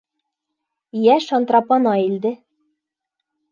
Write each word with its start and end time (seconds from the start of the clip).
Йә 1.01 1.17
шантрапа 1.27 1.79
Наилде. 1.85 2.35